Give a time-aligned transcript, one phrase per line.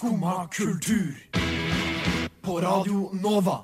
[0.00, 1.14] Skumma kultur.
[2.40, 3.58] På Radio Nova.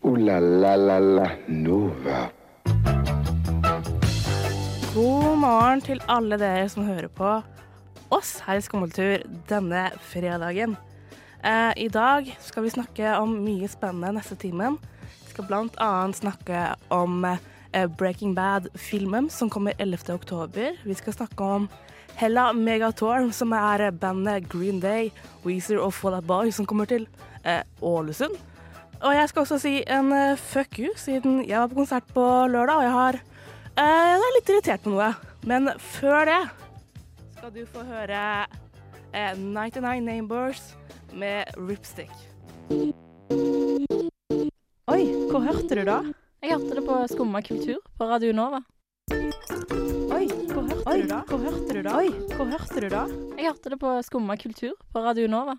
[0.00, 2.20] O-la-la-la-la Nova.
[4.94, 7.34] God morgen til alle dere som hører på
[8.08, 10.78] oss her i Skummeltur denne fredagen.
[11.44, 14.80] Eh, I dag skal vi snakke om mye spennende neste timen.
[15.26, 20.08] Vi skal annet snakke om eh, Breaking Bad-filmen som kommer 11.
[20.14, 20.72] oktober.
[20.84, 21.68] Vi skal snakke om
[22.20, 25.08] Hella Megatorm, som er bandet Green Day,
[25.44, 27.06] Weezer og Fall Out Boy, som kommer til
[27.48, 28.36] eh, Ålesund.
[29.00, 32.24] Og jeg skal også si en eh, fuck you, siden jeg var på konsert på
[32.52, 33.20] lørdag, og jeg har
[33.72, 35.14] eh, er litt irritert på noe.
[35.48, 36.40] Men før det
[37.38, 38.20] skal du få høre
[39.16, 40.74] eh, 99 Neighbors
[41.16, 42.12] med Ripstick.
[44.92, 46.02] Oi, hvor hørte du da?
[46.44, 48.60] Jeg hørte det på Skumma kultur på Radio Nova.
[50.90, 51.18] Oi, hørte du da?
[51.30, 51.90] Hvor hørte du da?
[52.00, 53.00] Oi, hvor hørte du da?
[53.38, 55.54] Jeg hørte det på Skumma kultur på Radio Nova.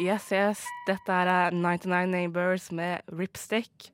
[0.00, 3.90] Yes, yes, dette er 99 Neighbors med Ripstick.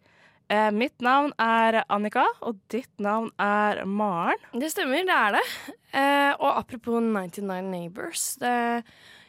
[0.46, 4.38] Eh, mitt navn er Annika, og ditt navn er Maren.
[4.54, 5.42] Det stemmer, det er det.
[5.90, 8.54] Eh, og apropos 99 Neighbors det,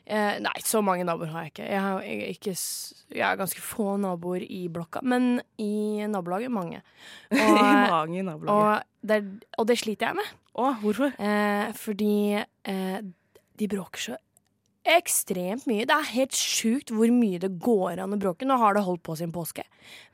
[0.06, 1.67] eh, Nei, så mange naboer har jeg ikke.
[1.72, 2.56] Jeg har, jeg, ikke.
[3.16, 6.81] jeg har ganske få naboer i blokka, men i nabolaget mange.
[7.31, 8.53] I Og, mange i nabolaget.
[8.56, 9.20] og, det,
[9.58, 10.34] og det sliter jeg med.
[10.56, 11.16] Å, hvorfor?
[11.20, 13.00] Eh, fordi eh,
[13.59, 14.16] de bråker så
[14.86, 15.86] ekstremt mye.
[15.88, 18.47] Det er helt sjukt hvor mye det går an å bråke.
[18.47, 19.66] Nå har det holdt på siden påske.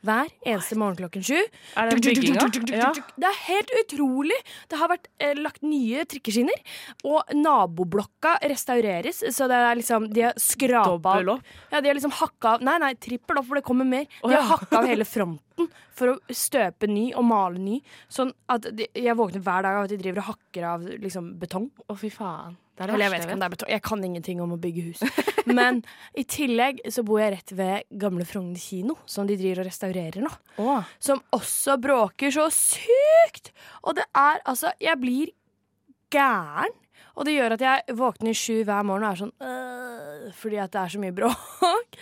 [0.06, 1.38] Hver eneste morgen klokken sju.
[1.80, 2.48] Er det bygginga?
[2.76, 2.92] Ja.
[2.92, 4.38] Det er helt utrolig!
[4.72, 6.64] Det har vært eh, lagt nye trikkeskinner,
[7.08, 9.24] og naboblokka restaureres.
[9.36, 11.54] Så det er liksom De har skrapa Dobbel opp.
[11.72, 14.08] Ja, de har liksom hakka av Nei, nei, trippel opp, for det kommer mer.
[14.24, 17.78] De har hakka av hele fronten for å støpe ny og male ny.
[18.12, 21.34] Sånn at de, jeg våkner hver dag av at de driver og hakker av liksom
[21.42, 21.70] betong.
[21.88, 22.58] Å, fy faen.
[22.82, 23.72] Det det Eller jeg vet ikke om det er betong.
[23.72, 25.04] Jeg kan ingenting om å bygge hus.
[25.60, 25.82] Men
[26.18, 30.26] i tillegg så bor jeg rett ved gamle Frogner kino, som de driver og restaurerer
[30.26, 30.34] nå.
[30.62, 30.92] Oh.
[31.00, 33.54] Som også bråker så sykt!
[33.86, 35.34] Og det er altså Jeg blir
[36.14, 36.78] gæren.
[37.20, 40.72] Og det gjør at jeg våkner sju hver morgen og er sånn øh, Fordi at
[40.72, 41.98] det er så mye bråk.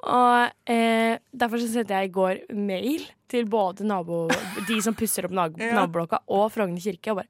[0.00, 4.22] Og eh, derfor så sendte jeg i går mail til både nabo,
[4.66, 7.12] de som pusser opp naboblokka, og Frogner kirke.
[7.12, 7.28] Og bare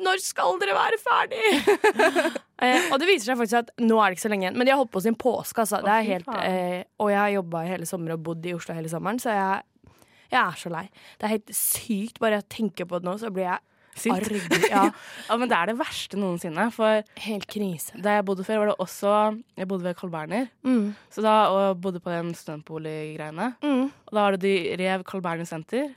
[0.00, 1.40] Når skal dere være ferdig?
[2.64, 4.58] eh, og det viser seg faktisk at nå er det ikke så lenge igjen.
[4.60, 5.64] Men de har holdt på siden påske.
[5.64, 5.80] Altså.
[5.84, 8.76] Det Å, er helt, eh, og jeg har jobba hele sommer og bodd i Oslo
[8.76, 9.98] hele sommeren, så jeg,
[10.30, 10.86] jeg er så lei.
[11.18, 12.20] Det er helt sykt.
[12.22, 13.66] Bare jeg tenker på det nå, så blir jeg
[14.00, 14.14] Sint.
[14.14, 14.52] arg.
[14.70, 14.84] Ja,
[15.26, 16.68] Ja, men det er det verste noensinne.
[16.72, 17.98] For helt krise.
[18.00, 19.14] da jeg bodde før, var det også
[19.58, 20.46] Jeg bodde ved Carl Berner.
[20.64, 20.92] Mm.
[21.12, 23.50] Så da, og bodde på den studentboliggreiene.
[23.60, 23.88] Mm.
[23.90, 25.90] Og da var det de rev Carl Berner senter.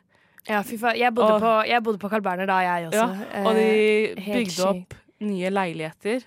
[0.49, 0.97] Ja, fy faen.
[0.99, 3.05] Jeg bodde, Og- på, jeg bodde på Carl Berner da, jeg også.
[3.33, 6.23] Ja, og de Eh, bygde opp nye leiligheter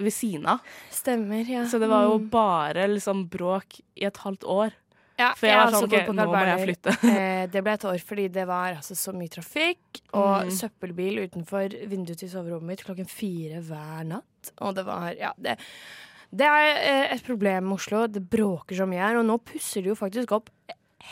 [0.00, 0.60] ved siden av.
[0.90, 1.64] Stemmer, ja.
[1.68, 2.30] Så det var jo Mm.
[2.30, 4.72] bare liksom bråk i et halvt år.
[5.18, 7.04] ja, For jeg var sånn OK, nå må jeg flytte.
[7.04, 10.50] Eh, det ble et år fordi det var altså, så mye trafikk og Mm.
[10.50, 14.52] søppelbil utenfor vinduet til soverommet mitt klokken fire hver natt.
[14.62, 15.58] Og det var Ja, det,
[16.34, 18.06] det er eh, et problem med Oslo.
[18.06, 19.18] Det bråker så mye her.
[19.18, 20.48] Og nå pusser de jo faktisk opp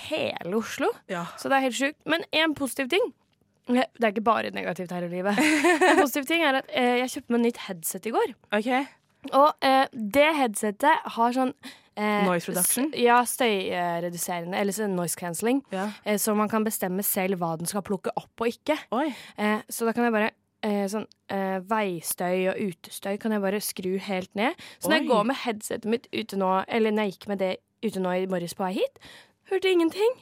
[0.09, 0.91] hele Oslo.
[1.10, 1.26] Ja.
[1.38, 1.99] Så det er helt sjukt.
[2.09, 3.12] Men en positiv ting
[3.69, 5.37] Det er ikke bare negativt her i livet.
[5.37, 8.32] En positiv ting er at eh, jeg kjøpte meg nytt headset i går.
[8.56, 8.87] Okay.
[9.37, 11.53] Og eh, det headsetet har sånn
[11.99, 12.88] eh, Noise reduction?
[12.97, 15.60] Ja, støyreduserende, eller sånn noise cancelling.
[15.75, 15.91] Ja.
[16.05, 18.78] Eh, så man kan bestemme selv hva den skal plukke opp og ikke.
[18.97, 19.10] Oi.
[19.37, 20.32] Eh, så da kan jeg bare
[20.65, 24.59] eh, sånn eh, veistøy og utestøy kan jeg bare skru helt ned.
[24.78, 27.56] Så når jeg går med headsetet mitt ute nå, eller når jeg gikk med det
[27.84, 29.03] ute nå i morges på vei hit,
[29.50, 30.16] hørte ingenting.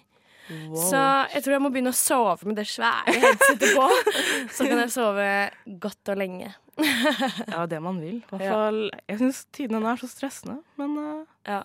[0.47, 0.77] Wow.
[0.79, 1.01] Så
[1.35, 3.87] jeg tror jeg må begynne å sove med det svære headsetet på.
[4.55, 5.27] så kan jeg sove
[5.83, 6.53] godt og lenge.
[7.55, 8.19] Ja, det man vil.
[8.21, 11.63] I hvert fall, jeg syns tidene er så stressende, men uh, Ja.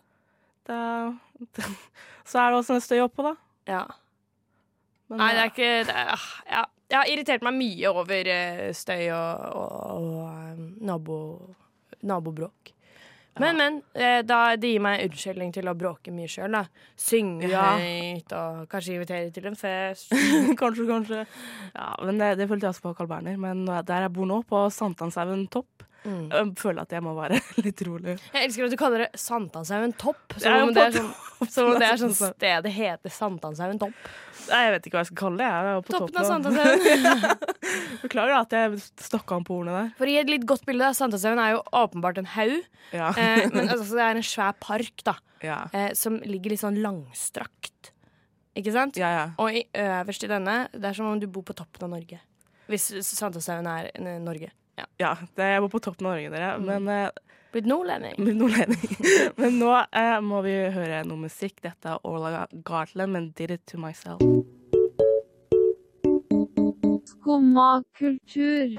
[0.69, 1.73] det, er-
[2.31, 3.33] Så er det også en støy oppå, da.
[3.67, 3.81] Ja.
[5.11, 6.61] Men, Nei, det eh, er ikke det er, ah, ja.
[6.91, 11.17] Jeg har irritert meg mye over eh, støy og, og, og nabo,
[12.07, 12.71] nabobråk.
[13.39, 13.78] Men, men.
[13.95, 16.57] eh, da, det gir meg unnskyldning til å bråke mye sjøl.
[17.00, 17.78] Synge Ja.
[17.80, 20.12] høyt og kanskje invitere til en fest.
[20.62, 21.22] kanskje, kanskje.
[21.75, 23.38] Ja, men det, det følte jeg også på Carl Berner.
[23.39, 26.31] Men der jeg bor nå, på Sankthanshaugen topp, Mm.
[26.31, 28.15] jeg føler at jeg må være litt rolig.
[28.33, 30.36] Jeg elsker at du kaller det Sankthanshaugen Topp.
[30.42, 31.12] Som om det er sånn,
[31.53, 32.38] som om det er sånn Sankthanshaugen.
[32.39, 34.12] stedet heter Sankthanshaugen Topp.
[34.48, 35.50] Nei, jeg vet ikke hva jeg skal kalle det.
[35.51, 36.57] Jeg er på Toppen av toppen.
[36.57, 37.51] Sankthanshaugen.
[38.06, 39.92] Beklager at jeg stokka om på ordene der.
[40.00, 42.57] For å gi et litt godt bilde, Sankthanshaugen er jo åpenbart en haug.
[42.95, 43.12] Ja.
[43.13, 45.15] Eh, men altså, det er en svær park da
[45.45, 45.59] ja.
[45.77, 47.94] eh, som ligger litt sånn langstrakt.
[48.57, 48.98] Ikke sant?
[49.00, 49.27] ja, ja.
[49.39, 52.19] Og i, øverst i denne, det er som om du bor på toppen av Norge.
[52.71, 54.51] Hvis Sankthanshaugen er Norge.
[54.79, 54.85] Ja.
[55.01, 56.53] Ja, det, jeg var på toppen av Norge, dere.
[56.59, 56.69] Mm.
[56.69, 58.15] Men uh, Blitt nordlending.
[58.15, 58.95] Blitt nordlending.
[59.41, 61.59] Men nå uh, må vi høre noe musikk.
[61.65, 64.23] Dette er Orla Gartland, men 'Did It To Myself'.
[67.12, 68.77] Skumma kultur.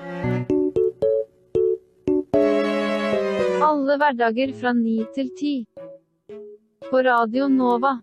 [3.62, 5.54] Alle hverdager fra ni til ti.
[6.88, 7.98] På Radio Nova.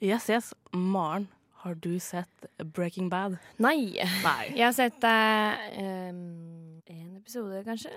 [0.00, 0.54] Yes, yes.
[0.72, 1.28] Maren,
[1.60, 3.36] har du sett Breaking Bad?
[3.60, 3.92] Nei.
[4.24, 4.46] Nei.
[4.54, 6.22] Jeg har sett én
[7.18, 7.92] episode, kanskje.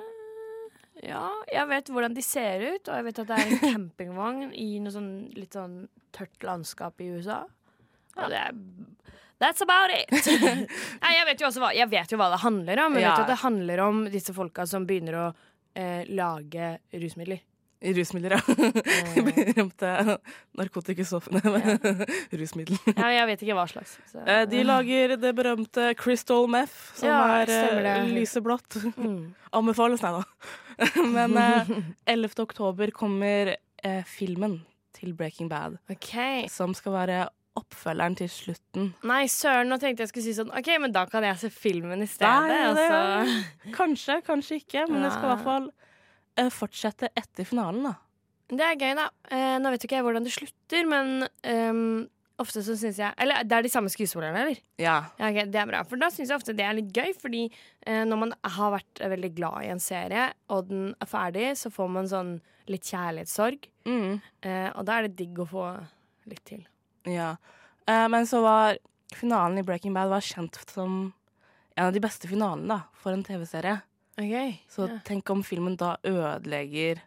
[1.04, 4.52] Ja, jeg vet hvordan de ser ut, og jeg vet at det er en campingvogn
[4.52, 7.44] i noe sånn litt sånn tørt landskap i USA.
[8.20, 8.60] Og det er
[9.42, 10.12] That's about it!
[11.04, 12.94] Nei, jeg, vet jo også hva, vet jo hva det handler om.
[12.96, 13.16] Jeg vet ja.
[13.26, 15.26] at det handler om disse folka som begynner å
[15.76, 17.42] eh, lage rusmidler.
[17.84, 18.42] Rusmidler, ja.
[18.56, 20.18] Eh, Berømte
[20.58, 21.84] narkotikastoffene med
[22.40, 22.78] rusmiddel.
[22.96, 23.98] ja, jeg vet ikke hva slags.
[24.12, 27.54] Så, Eh, De lager det berømte Crystal Meth, som Ja, er
[27.84, 28.80] eh, lyseblått.
[28.96, 29.34] mm.
[29.60, 30.24] Anbefales, nei da.
[31.18, 31.70] Men eh,
[32.16, 32.40] 11.
[32.48, 34.62] oktober kommer eh, filmen
[34.96, 36.48] til Breaking Bad, OK.
[36.50, 37.22] som skal være
[37.60, 38.88] oppfølgeren til slutten.
[39.06, 42.02] Nei, søren, nå tenkte jeg skulle si sånn OK, men da kan jeg se filmen
[42.02, 42.48] i stedet.
[42.50, 43.74] Nei, det- altså.
[43.76, 45.83] Kanskje, kanskje ikke, men det skal i hvert fall eh,
[46.54, 47.94] fortsette etter finalen, da.
[48.54, 49.08] Det er gøy, da.
[49.34, 52.04] Eh, nå vet jo ikke jeg hvordan det slutter, men um,
[52.42, 54.60] ofte så syns jeg Eller det er de samme skuespillerne, eller?
[54.82, 54.98] Ja.
[55.20, 55.84] Ja, okay, det er bra.
[55.88, 59.02] For da syns jeg ofte det er litt gøy, fordi eh, når man har vært
[59.02, 62.34] eh, veldig glad i en serie, og den er ferdig, så får man sånn
[62.72, 63.68] litt kjærlighetssorg.
[63.90, 64.22] Mm.
[64.46, 65.68] Eh, og da er det digg å få
[66.30, 66.64] litt til.
[67.10, 67.36] ja.
[67.84, 68.78] Eh, men så var
[69.12, 71.12] finalen i Breaking Bad var kjent som
[71.76, 73.82] en av de beste finalene da, for en TV-serie.
[74.20, 75.00] Ok, Så ja.
[75.08, 77.00] tenk om filmen da ødelegger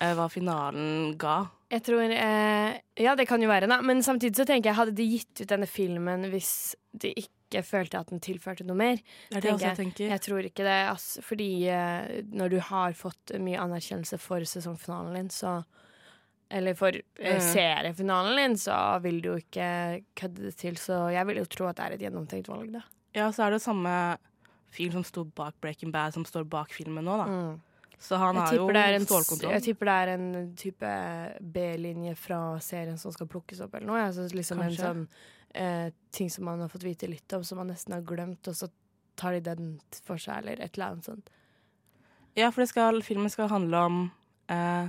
[0.00, 1.40] eh, hva finalen ga.
[1.70, 3.80] Jeg tror eh, Ja, det kan jo være, da.
[3.82, 6.52] Men samtidig så tenker jeg, hadde de gitt ut denne filmen hvis
[6.92, 9.02] de ikke følte at den tilførte noe mer?
[9.30, 10.06] Det er det jeg tenker.
[10.12, 15.18] Jeg tror ikke det, Altså, Fordi eh, når du har fått mye anerkjennelse for sesongfinalen
[15.18, 15.60] din, så
[16.50, 17.40] Eller for eh, Mm.
[17.52, 20.74] seriefinalen din, så vil du jo ikke kødde det til.
[20.78, 22.82] Så jeg vil jo tro at det er et gjennomtenkt valg, da.
[23.14, 23.92] Ja, så er det samme
[24.70, 27.26] film som sto bak Breaking Bad, som står bak filmen nå, da.
[27.26, 27.58] Mm.
[28.00, 29.52] Så han har jo en, stålkontroll.
[29.52, 30.90] jeg tipper det er en type
[31.52, 34.04] B-linje fra serien som skal plukkes opp, eller noe.
[34.06, 35.02] Altså liksom en sånn
[35.52, 38.56] eh, ting som man har fått vite litt om, som man nesten har glemt, og
[38.56, 38.70] så
[39.20, 39.74] tar de den
[40.06, 41.28] for seg, eller et eller annet sånt.
[42.38, 44.00] Ja, for det skal, filmen skal handle om
[44.48, 44.88] eh,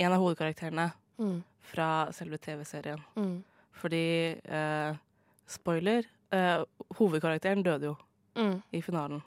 [0.00, 0.90] en av hovedkarakterene
[1.20, 1.42] Mm.
[1.60, 3.00] fra selve TV-serien.
[3.14, 3.42] Mm.
[3.76, 4.04] Fordi
[4.42, 4.94] eh,
[5.46, 6.06] Spoiler.
[6.32, 6.62] eh,
[6.96, 7.96] hovedkarakteren døde jo
[8.36, 8.60] Mm.
[8.70, 9.22] i finalen.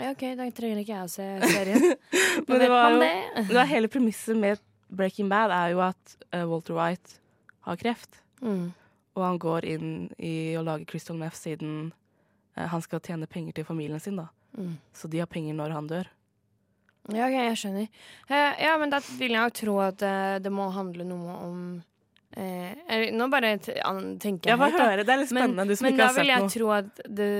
[0.00, 1.82] Ja, OK, da trenger ikke jeg å se serien.
[2.48, 3.48] Men det var jo det.
[3.52, 4.60] var hele premisset med
[4.92, 7.18] Breaking Bad er jo at uh, Walter White
[7.66, 8.22] har kreft.
[8.40, 8.72] Mm.
[9.12, 11.92] Og han går inn i å lage Crystal Meth siden
[12.56, 14.16] uh, han skal tjene penger til familien sin.
[14.20, 14.30] da.
[14.56, 14.78] Mm.
[14.96, 16.10] Så de har penger når han dør.
[17.12, 17.88] Ja, ok, jeg skjønner.
[18.30, 20.04] Uh, ja, men da vil jeg jo tro at
[20.40, 21.64] det må handle noe om
[22.36, 25.04] eh, Nå bare tenker Ja, jeg få høyt, høre.
[25.04, 26.48] Det er litt spennende, du som men da vil jeg noe.
[26.54, 27.30] tro at det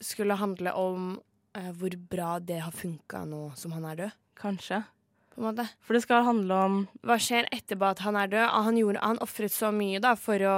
[0.00, 1.08] skulle handle om
[1.54, 4.10] eh, hvor bra det har funka nå som han er død.
[4.38, 4.84] Kanskje.
[5.38, 8.42] For det skal handle om Hva skjer etterpå at han er død?
[8.50, 10.56] Ah, Han, gjorde- han ofret så mye da for å,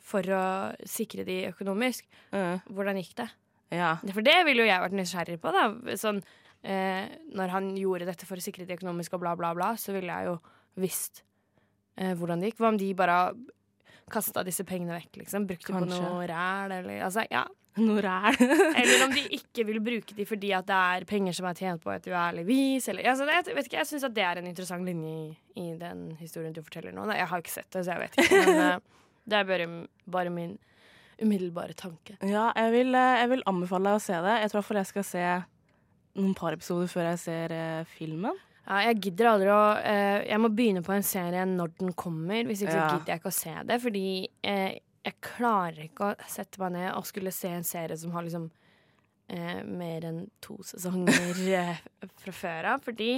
[0.00, 0.42] for å
[0.86, 2.04] sikre de økonomisk.
[2.32, 3.28] eh, Hvordan gikk det?
[3.74, 3.96] Ja.
[4.12, 5.50] For det ville jo jeg vært nysgjerrig på.
[5.50, 6.22] da sånn,
[6.62, 9.92] eh, Når han gjorde dette for å sikre det økonomiske og bla, bla, bla, så
[9.92, 10.38] ville jeg jo
[10.78, 11.22] visst
[11.96, 12.62] eh, hvordan det gikk.
[12.62, 13.18] Hva om de bare
[14.12, 15.46] kasta disse pengene vekk, liksom?
[15.48, 17.44] Brukte på noe ræl, eller altså, ja.
[17.82, 18.36] Noe ræl.
[18.78, 21.82] Eller om de ikke vil bruke de fordi at det er penger som er tjent
[21.82, 22.86] på et uærlig vis.
[22.92, 26.54] Eller, altså, det, jeg jeg syns det er en interessant linje i, i den historien
[26.54, 27.08] du forteller nå.
[27.10, 28.44] Jeg har ikke sett det, så jeg vet ikke.
[28.46, 28.78] Men eh,
[29.32, 29.66] det er bare,
[30.06, 30.54] bare min
[31.18, 32.14] umiddelbare tanke.
[32.22, 34.38] Ja, jeg vil, eh, jeg vil anbefale deg å se det.
[34.44, 35.26] Jeg tror iallfall jeg skal se
[36.14, 38.38] noen par episoder før jeg ser eh, filmen.
[38.64, 42.44] Ja, jeg gidder aldri å eh, Jeg må begynne på en serie når den kommer.
[42.48, 42.88] Hvis ikke Ja.
[42.88, 43.80] så gidder jeg ikke å se det.
[43.82, 44.04] Fordi
[44.42, 48.24] eh, jeg klarer ikke å sette meg ned og skulle se en serie som har
[48.24, 48.46] liksom
[49.28, 51.82] eh, mer enn to sesonger eh,
[52.22, 52.86] fra før av.
[52.86, 53.10] Fordi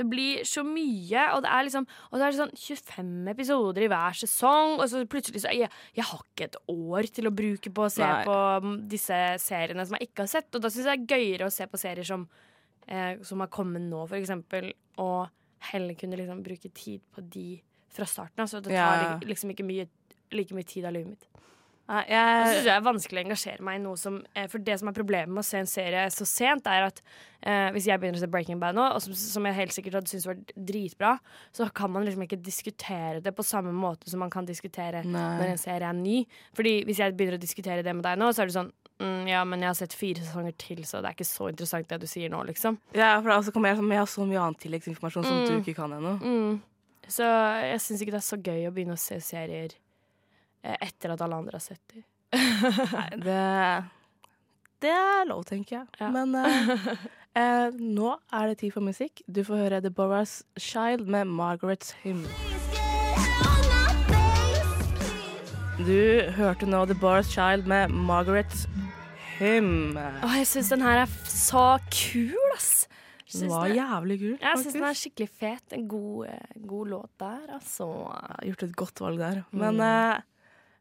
[0.00, 3.84] det blir så mye, og det er liksom Og så er det sånn 25 episoder
[3.84, 7.34] i hver sesong, og så plutselig så jeg, jeg har ikke et år til å
[7.42, 8.24] bruke på å se Nei.
[8.24, 10.48] på mm, disse seriene som jeg ikke har sett.
[10.56, 12.24] Og da syns jeg det er gøyere å se på serier som
[12.88, 15.28] eh, som har kommet nå, for eksempel, og
[15.70, 17.48] heller kunne liksom bruke tid på de
[17.94, 18.50] fra starten av.
[18.50, 19.86] Så det tar liksom ikke mye,
[20.34, 21.30] like mye tid av livet mitt.
[21.84, 24.78] Nei, Jeg syns det er vanskelig å engasjere meg i noe som eh, For det
[24.80, 27.02] som er problemet med å se en serie så sent, er at
[27.44, 29.98] eh, hvis jeg begynner å se Breaking Bad nå, og som, som jeg helt sikkert
[29.98, 31.10] hadde syntes var dritbra,
[31.52, 35.26] så kan man liksom ikke diskutere det på samme måte som man kan diskutere Nei.
[35.42, 36.22] når en serie er ny.
[36.56, 39.26] Fordi hvis jeg begynner å diskutere det med deg nå, så er det sånn mm,
[39.28, 42.00] ja, men jeg har sett fire sesonger til, så det er ikke så interessant det
[42.00, 42.78] du sier nå, liksom.
[42.94, 45.46] Ja, for altså kommer jeg, som- jeg har så mye annen tilleggsinformasjon som Mm.
[45.46, 46.18] du ikke kan ennå.
[46.22, 46.60] Mm.
[47.08, 47.22] Så
[47.62, 49.70] jeg syns ikke det er så gøy å begynne å se serier
[50.64, 52.04] eh, etter at alle andre har sett dem.
[52.32, 53.84] Nei, det
[54.80, 55.86] Det er lov, tenker jeg.
[56.00, 56.10] Ja.
[56.10, 56.96] Men eh,
[57.36, 59.22] eh, nå er det tid for musikk.
[59.30, 62.24] Du får høre The Boras Child med Margaret's Hymn.
[65.84, 68.64] Du hørte nå The Boras Child med Margaret's
[69.38, 69.96] Hymn.
[69.98, 72.84] Å, jeg syns den her er så kul, ass!
[73.34, 74.34] Den var jævlig kul.
[74.38, 75.74] Jeg syns den er skikkelig fet.
[75.74, 77.88] En god, eh, god låt der, altså.
[78.12, 79.40] Ja, gjort et godt valg der.
[79.50, 79.62] Mm.
[79.64, 80.20] Men, eh,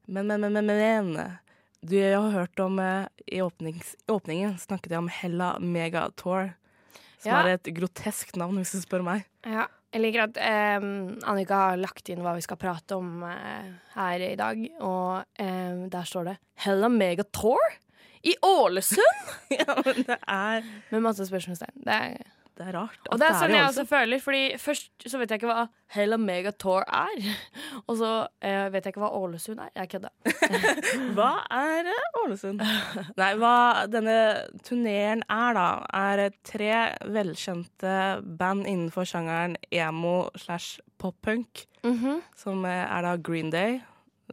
[0.06, 1.40] men, men, men, men, men
[1.84, 6.54] Du, jeg har hørt om eh, I åpnings, åpningen snakket jeg om Hella Megator
[7.20, 7.42] Som Ja.
[7.42, 9.26] er et grotesk navn, hvis du spør meg.
[9.48, 10.86] Ja, jeg liker at eh,
[11.30, 14.62] Annika har lagt inn hva vi skal prate om eh, her i dag.
[14.84, 17.80] Og eh, der står det 'Hella Mega Tour'
[18.24, 19.28] i Ålesund!
[19.60, 21.84] ja, men det er, Med masse spørsmålstegn.
[21.84, 23.00] Det er, det er rart.
[23.10, 26.18] og det er sånn jeg også føler, Fordi først så vet jeg ikke hva Hella
[26.22, 27.26] Megator er.
[27.90, 29.74] Og så eh, vet jeg ikke hva Ålesund er.
[29.76, 30.12] Jeg kødda.
[31.18, 32.64] Hva er eh, Ålesund?
[33.20, 33.56] Nei, hva
[33.92, 34.18] denne
[34.64, 36.72] turneren er, da, er tre
[37.04, 37.98] velkjente
[38.40, 41.68] band innenfor sjangeren emo slash poppunk.
[41.84, 42.22] Mm -hmm.
[42.36, 43.82] Som eh, er da Green Day,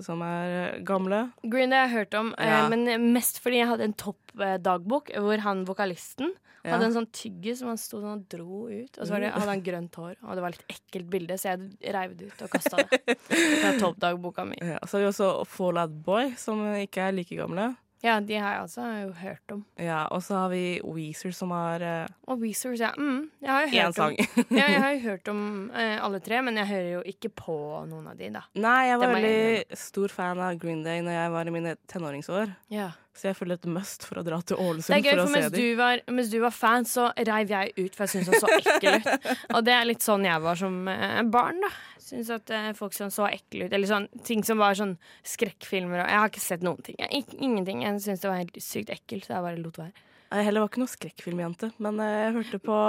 [0.00, 1.32] som er eh, gamle.
[1.42, 2.68] Green Day har jeg hørt om, eh, Ja.
[2.68, 6.30] men mest fordi jeg hadde en topp-dagbok hvor han vokalisten
[6.62, 6.74] Ja.
[6.76, 8.98] hadde en sånn tygge som han sto sånn og dro ut.
[9.00, 11.56] Og så var det, hadde han grønt hår, og det var litt ekkelt bilde, så
[11.56, 14.56] jeg reiv det ut og kasta det Det er toppdagboka mi.
[14.60, 17.76] Ja, så har vi også Fall Out Boy, som ikke er like gamle.
[18.00, 19.64] Ja, de har jeg også jo hørt om.
[19.76, 22.94] Ja, Og så har vi Weezer, som har uh, Og Weezer, ja.
[22.96, 24.16] Mm, jeg har jo hørt sang.
[24.16, 25.42] om, ja, jeg har jo hørt om
[25.74, 27.58] uh, alle tre, men jeg hører jo ikke på
[27.90, 28.46] noen av de, da.
[28.56, 32.56] Nei, jeg var veldig stor fan av Green Day når jeg var i mine tenåringsår.
[32.72, 32.90] Ja.
[33.20, 35.24] Så jeg føler et must for å dra til Ålesund Det er gøy, for å
[35.26, 35.60] for se mens dem.
[35.60, 38.52] du, var, mens du var fan, så reiv jeg ut, for jeg syntes han så
[38.72, 39.26] ekkel ut.
[39.58, 41.70] Og det er litt sånn jeg var som eh, barn, da.
[42.00, 43.74] Syns at eh, folk som så ekle ut.
[43.76, 44.94] Eller sånn ting som var sånn
[45.28, 46.96] skrekkfilmer og Jeg har ikke sett noen ting.
[47.02, 47.84] Jeg, ik- ingenting.
[47.84, 49.92] Jeg syns det var helt sykt ekkelt, så jeg bare lot være.
[50.30, 52.80] Jeg heller var ikke noe skrekkfilmjente, men eh, jeg hørte på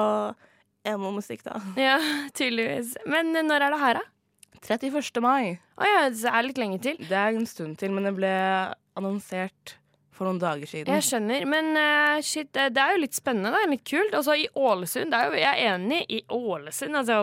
[0.88, 1.60] emo-musikk da.
[1.90, 1.98] Ja,
[2.38, 2.96] tydeligvis.
[3.10, 4.08] Men eh, når er det her, da?
[4.62, 5.22] 31.
[5.26, 5.58] mai.
[5.82, 6.98] Å ja, det er litt lenge til.
[7.10, 8.32] Det er en stund til, men det ble
[9.00, 9.76] annonsert
[10.22, 10.94] for noen dager siden.
[10.94, 13.50] Jeg skjønner, men uh, shit, eh, det er jo litt spennende.
[13.56, 14.16] Det er Litt kult.
[14.20, 15.10] Og så i Ålesund.
[15.10, 16.98] Det er jo, jeg er enig i Ålesund.
[17.00, 17.18] Altså,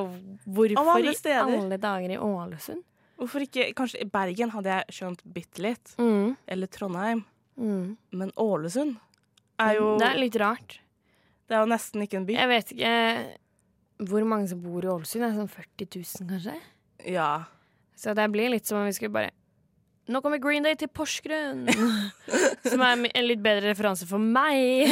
[0.49, 2.83] hvorfor alle i alle dager i Ålesund?
[3.19, 5.95] Hvorfor ikke Kanskje i Bergen hadde jeg skjønt bitte litt.
[6.03, 6.35] Mm.
[6.51, 7.23] Eller Trondheim.
[7.59, 7.95] Mm.
[8.19, 8.97] Men Ålesund
[9.63, 10.81] er jo Det er litt rart.
[11.49, 12.39] Det er jo nesten ikke en by.
[12.39, 12.97] Jeg vet ikke
[14.11, 15.23] hvor mange som bor i Ålesund.
[15.23, 16.59] Det er sånn 40 000, kanskje?
[17.15, 17.33] Ja.
[17.99, 19.35] Så det blir litt som om vi skulle bare
[20.09, 21.67] Nå kommer Green Day til Porsgrunn!
[22.71, 24.89] som er en litt bedre referanse for meg.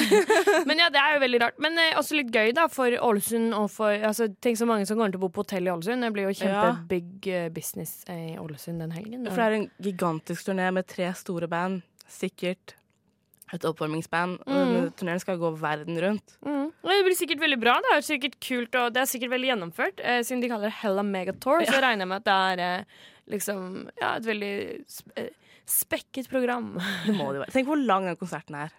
[0.69, 1.61] Men ja, det er jo veldig rart.
[1.63, 4.99] Men eh, også litt gøy, da, for Ålesund og for altså, Tenk så mange som
[4.99, 6.05] kommer til å bo på hotell i Ålesund.
[6.05, 9.25] Det blir jo kjempebig eh, business eh, i Ålesund den helgen.
[9.31, 11.81] For det er en gigantisk turné med tre store band.
[12.13, 12.77] Sikkert
[13.55, 14.41] et oppvarmingsband.
[14.47, 14.93] Mm.
[14.99, 16.37] turneen skal gå verden rundt.
[16.45, 16.71] Mm.
[16.87, 17.77] Det blir sikkert veldig bra.
[17.83, 20.01] Det er sikkert kult Og det er sikkert veldig gjennomført.
[20.03, 23.05] Eh, siden de kaller det Hella Megatour, så regner jeg med at det er eh,
[23.33, 24.53] liksom Ja, et veldig
[25.19, 25.31] eh,
[25.67, 26.75] spekket program.
[27.07, 27.55] Det må det være.
[27.55, 28.75] Tenk hvor lang den konserten er.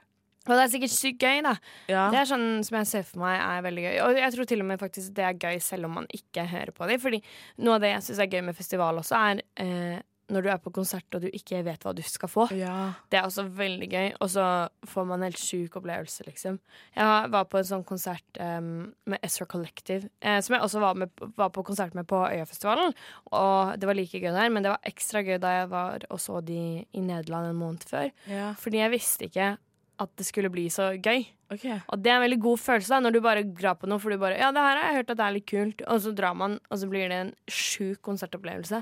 [0.48, 1.54] Og det er sikkert sykt gøy, da.
[1.92, 2.06] Ja.
[2.14, 3.96] Det er sånn som jeg ser for meg er veldig gøy.
[4.06, 6.72] Og jeg tror til og med faktisk det er gøy selv om man ikke hører
[6.76, 7.02] på dem.
[7.04, 7.20] Fordi
[7.66, 9.98] noe av det jeg syns er gøy med festival også, er eh,
[10.34, 12.48] når du er på konsert og du ikke vet hva du skal få.
[12.56, 12.94] ja.
[13.12, 14.46] Det er også veldig gøy, og så
[14.88, 16.60] får man en helt sjuk opplevelse, liksom.
[16.96, 21.00] Jeg var på en sånn konsert um, med Ezra Collective, eh, som jeg også var,
[21.00, 22.96] med, var på konsert med på Øyafestivalen.
[23.32, 26.20] Og det var like gøy der, men det var ekstra gøy da jeg var og
[26.22, 28.12] så de i Nederland en måned før.
[28.28, 28.52] ja.
[28.60, 29.56] Fordi jeg visste ikke
[29.98, 31.26] at det skulle bli så gøy.
[31.54, 31.80] Okay.
[31.88, 34.12] Og det er en veldig god følelse da, når du bare drar på noe, for
[34.12, 36.14] du bare Ja, det her har jeg hørt at det er litt kult, og så
[36.16, 38.82] drar man, og så blir det en sjuk konsertopplevelse.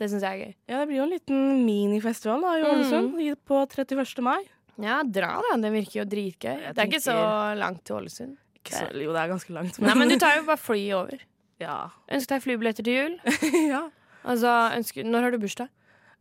[0.00, 0.52] Det syns jeg er gøy.
[0.70, 2.62] Ja, det blir jo en liten minifestival da, i.
[2.70, 3.40] Ålesund mm.
[3.44, 4.22] på 31.
[4.24, 4.38] mai.
[4.80, 5.56] Ja, dra da.
[5.60, 6.54] Det virker jo dritgøy.
[6.54, 7.16] Jeg Det er ikke så
[7.60, 8.38] langt til Ålesund.
[8.64, 9.80] Så, jo, det er ganske langt.
[9.82, 11.26] Nei, men du tar jo bare fly over.
[11.60, 11.90] Ja.
[12.08, 13.16] Ønsk deg flybilletter til jul.
[13.74, 13.82] ja.
[14.24, 15.04] Altså, ønsker...
[15.04, 15.68] Når har du bursdag?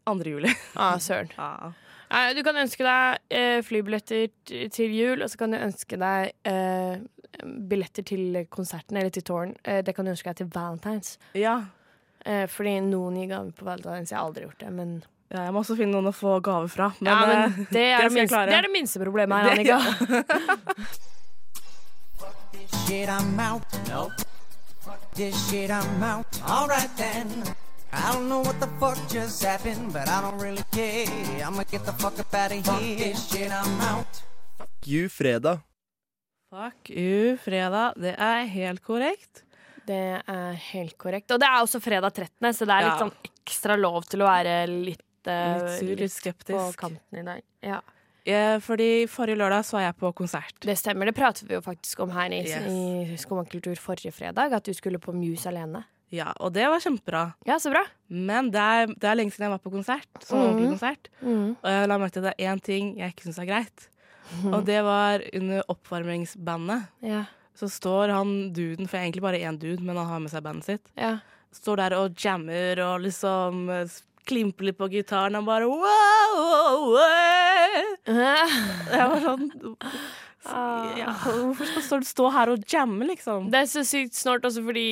[0.04, 0.16] 2.
[0.28, 0.52] juli.
[0.76, 1.32] Ah, søren.
[2.10, 2.34] Ah.
[2.34, 4.32] Du kan ønske deg eh, flybilletter
[4.74, 6.96] til jul, og så kan du ønske deg eh,
[7.70, 9.54] billetter til konserten eller til tårn.
[9.64, 11.20] Eh, det kan du ønske deg til Valentines.
[11.38, 11.62] ja.
[12.26, 14.12] Eh, fordi noen gir gaver på Valentines.
[14.12, 16.68] Jeg har aldri gjort det, men Ja, jeg må også finne noen å få gave
[16.74, 16.88] fra.
[17.00, 19.50] Men, Ja, men eh, det er det det, minste, det er det minste problemet her,
[19.52, 19.80] Annika.
[22.88, 23.64] Shit, I'm out.
[23.88, 24.14] Nope.
[24.82, 26.26] Fuck this shit, I'm out.
[26.48, 27.44] Alright then.
[27.92, 31.46] I don't know what the fuck just happened, but I don't really care.
[31.46, 32.98] I'ma get the fuck up out of here.
[32.98, 34.22] this shit, I'm out.
[34.86, 35.62] You fredag.
[36.50, 37.94] Fuck you, fredag.
[37.98, 39.44] Det er helt korrekt.
[39.90, 41.32] Det er helt korrekt.
[41.34, 44.30] Og det er også fredag 13., så det er litt sånn ekstra lov til å
[44.30, 46.54] være litt, uh, Litt sur, litt skeptisk.
[46.54, 47.46] på kanten i dag.
[47.66, 47.80] Ja.
[48.30, 50.58] Eh, Fordi forrige lørdag så var jeg på konsert.
[50.62, 52.68] Det stemmer, det pratet vi jo faktisk om her i, Yes.
[52.70, 55.86] i forrige fredag, at du skulle på Muse alene.
[56.12, 57.34] Ja, og det var kjempebra.
[57.46, 57.84] Ja, så bra.
[58.10, 60.10] Men det er, det er lenge siden jeg var på konsert.
[60.26, 60.46] Sånn mm.
[60.48, 61.10] ordentlig konsert.
[61.22, 61.56] Mm.
[61.62, 63.90] Og jeg la merke til det er én ting jeg ikke syns er greit.
[64.54, 66.90] Og det var under oppvarmingsbandet.
[67.06, 67.26] Ja.
[67.60, 70.32] Så står han duden, for jeg er egentlig bare én dude, men han har med
[70.32, 71.18] seg bandet sitt, Ja.
[71.52, 73.98] står der og jammer og liksom eh,
[74.30, 77.98] klimper litt på gitaren og bare wow, wow, wow.
[78.94, 79.50] Jeg var sånn
[80.98, 83.50] ja, Hvorfor skal du stå her og jamme, liksom?
[83.52, 84.86] Det er så sykt snålt også fordi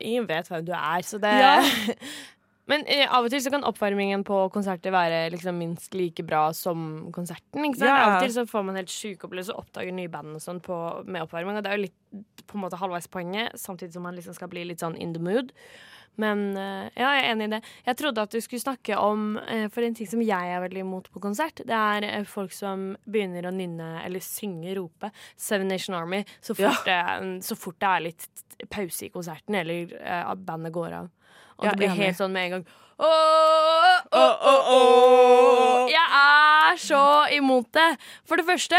[0.00, 1.52] ingen vet hvem du er, så det Ja.
[2.66, 6.48] Men eh, av og til så kan oppvarmingen på konserter være liksom minst like bra
[6.56, 7.62] som konserten.
[7.62, 7.90] Ikke sant?
[7.92, 7.98] Ja.
[8.02, 10.58] Av og til så får man helt sjuke opplevelser og oppdager nye band og sånn
[10.64, 11.56] på- med oppvarming.
[11.60, 14.48] Og det er jo litt på en måte halvveis poenget, samtidig som man liksom skal
[14.50, 15.52] bli litt sånn in the mood.
[16.18, 17.58] Men eh, ja, jeg er enig i det.
[17.84, 20.80] Jeg trodde at du skulle snakke om eh, For en ting som jeg er veldig
[20.80, 25.68] imot på konsert, det er eh, folk som begynner å nynne eller synge, rope Seven
[25.68, 28.26] Nation Army så fort, det, så fort det er litt
[28.72, 31.12] pause i konserten eller eh, bandet går av.
[31.56, 32.66] Og Ja, det blir helt sånn med en gang
[32.98, 35.90] åh, åh, åh.
[35.90, 37.02] Jeg er så
[37.36, 37.88] imot det.
[38.28, 38.78] For det første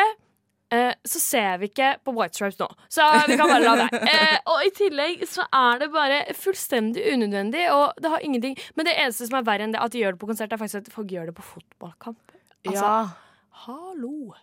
[0.73, 4.01] eh, så ser vi ikke på White Stripes nå, så vi kan bare la det.
[4.07, 8.89] Eh, og i tillegg så er det bare fullstendig unødvendig, og det har ingenting Men
[8.89, 10.87] det eneste som er verre enn det at de gjør det på konsert, er faktisk
[10.87, 12.35] at folk gjør det på fotballkamp.
[12.67, 12.97] Altså, ja.
[13.67, 14.33] hallo.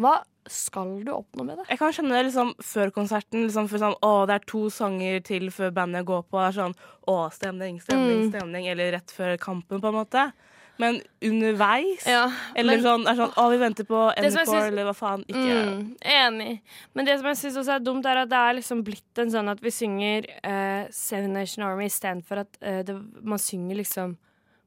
[0.00, 1.66] Hva skal du oppnå med det?
[1.68, 3.42] Jeg kan skjønne det liksom før konserten.
[3.46, 6.38] Liksom, for sånn, å, det er to sanger til før bandet går på.
[6.40, 6.74] Det er sånn,
[7.08, 8.30] å, stemning, stemning, Mm.
[8.32, 8.68] stemning.
[8.68, 10.32] Eller rett før kampen, på en måte.
[10.80, 14.94] Men underveis Ja, Eller men- sånn, er sånn Å, vi venter på Encore, eller hva
[14.96, 15.24] faen.
[15.28, 16.60] Ikke Mm, enig.
[16.94, 19.30] Men det som jeg syns også er dumt, er at det er liksom blitt en
[19.30, 24.16] sånn at vi synger uh, Seven Nation Army istedenfor at uh, det, man synger liksom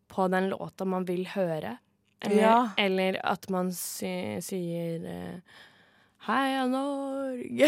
[0.08, 1.80] på den låta man vil høre.
[2.24, 2.58] Eller, Ja.
[2.78, 5.38] eller at man sy sier eh,
[6.24, 7.68] Heia Norge.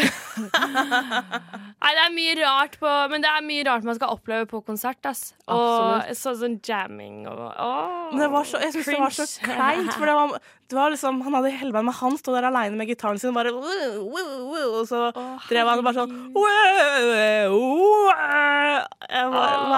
[1.76, 4.62] Nei, det er mye rart på Men det er mye rart man skal oppleve på
[4.64, 5.34] konsert, ass.
[5.52, 9.92] Og så, sånn jamming og oh, det var så, jeg synes det var så kleint.
[9.92, 10.40] For det var,
[10.72, 13.36] det var liksom, han hadde hele veien med han sto der aleine med gitaren sin,
[13.36, 15.10] bare Og så
[15.50, 16.48] drev han bare sånn Hva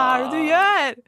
[0.06, 1.02] er det du gjør?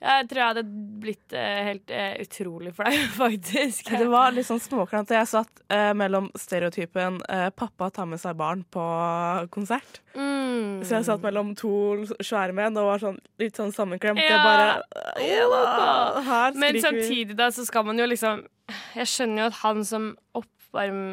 [0.00, 0.62] Jeg tror jeg hadde
[1.02, 3.90] blitt eh, helt eh, utrolig flau, faktisk.
[3.92, 5.12] Det var litt sånn småklant.
[5.12, 8.84] Jeg satt eh, mellom stereotypen eh, 'pappa tar med seg barn' på
[9.52, 10.00] konsert.
[10.14, 10.80] Mm.
[10.84, 11.72] Så jeg satt mellom to
[12.16, 14.22] svære menn og var sånn, litt sånn sammenklemt.
[14.24, 14.40] Ja.
[14.40, 18.42] Jeg bare ja, her Men samtidig da, så skal man jo liksom
[18.96, 21.04] Jeg skjønner jo at han som oppvarm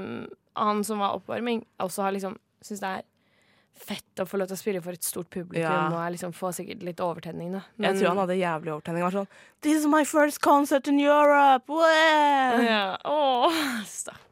[0.57, 3.05] Han som var oppvarming, også har liksom syns det er
[3.79, 5.87] fett å få lov til å spille for et stort publikum Ja.
[5.87, 7.61] og jeg liksom få sikkert litt overtenning, da.
[7.79, 9.03] Jeg tror han hadde jævlig overtenning.
[9.03, 9.27] Han var sånn
[9.61, 12.63] 'This is my first concert in Europe!' Yeah.
[12.63, 12.97] ja.
[13.05, 13.53] Åh.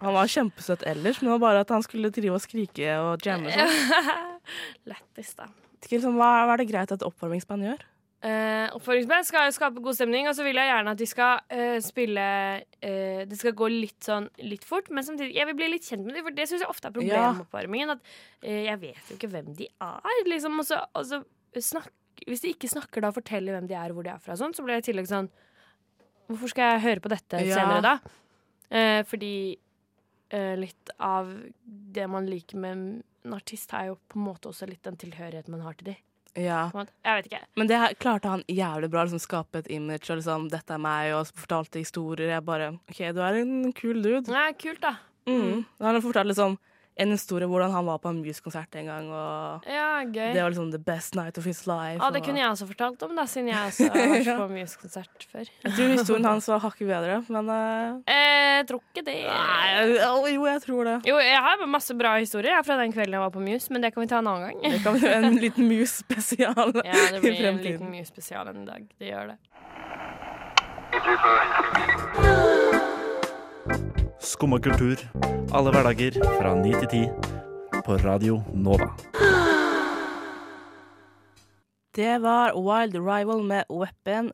[0.02, 3.20] Han var kjempesøt ellers, men det var bare at han skulle drive og skrike og
[3.22, 4.40] jamme sånn.
[4.90, 5.48] Lættis, da.
[5.90, 7.84] Liksom, hva, hva er det greit at oppvarmingsband gjør?
[8.26, 11.76] Eh, oppføringsband skal skape god stemning, og så vil jeg gjerne at de skal uh,
[11.84, 12.24] spille
[12.58, 16.08] uh, Det skal gå litt sånn litt fort, men samtidig Jeg vil bli litt kjent
[16.08, 17.94] med dem, for det syns jeg ofte er problemet med oppvarmingen.
[17.94, 20.58] At jeg vet jo ikke hvem de er, liksom.
[20.62, 21.22] Og så, og så
[21.62, 21.92] snakk,
[22.26, 24.40] hvis de ikke snakker da og forteller hvem de er og hvor de er fra,
[24.40, 25.30] sånn, så blir jeg i tillegg sånn
[26.26, 27.60] Hvorfor skal jeg høre på dette Ja.
[27.60, 29.04] senere, da?
[29.06, 29.36] Fordi
[30.58, 31.30] litt av
[31.62, 35.54] det man liker med en artist, er jo på en måte også litt den tilhørigheten
[35.54, 36.02] man har til dem.
[36.36, 36.68] Ja.
[36.76, 37.42] Jeg vet ikke.
[37.56, 39.06] Men det her klarte han jævlig bra.
[39.06, 42.34] Liksom Skape et image og liksom 'dette er meg', og fortalte historier.
[42.34, 44.32] Jeg bare OK, du er en kul dude.
[44.32, 44.96] Ja, kult, da.
[45.28, 45.66] Mm.
[45.80, 46.58] Han har fortalt liksom
[46.96, 50.32] en historie hvordan han var på en Muse-konsert en gang, og Ja, gøy.
[50.34, 52.00] det var liksom the best night of his life.
[52.00, 55.28] Ja, det kunne jeg også fortalt om, da, siden jeg også har vært på Muse-konsert
[55.32, 55.44] før.
[55.66, 58.00] Jeg tror historien hans var hakket bedre, men uh...
[58.08, 59.18] Eh, jeg tror ikke det.
[59.28, 60.96] Nei, jo, jeg tror det.
[61.10, 63.84] Jo, jeg har masse bra historier jeg, fra den kvelden jeg var på Muse, men
[63.84, 64.58] det kan vi ta en annen gang.
[64.64, 68.88] Det kan bli en liten Muse-spesial Ja, det blir en liten Muse-spesial en dag.
[69.00, 69.38] Det gjør det.
[74.26, 74.98] Skumma kultur.
[75.54, 77.02] Alle hverdager fra ni til ti.
[77.86, 78.88] På Radio Nova.
[81.96, 84.32] Det var Wild Rival med Weapon.